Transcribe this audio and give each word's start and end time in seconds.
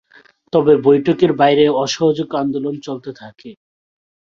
তবে 0.53 0.73
বৈঠকের 0.85 1.31
বাইরে 1.33 1.65
অসহযোগ 1.83 2.29
আন্দোলন 2.35 2.75
চলতে 2.79 3.11
থাকে। 3.13 3.49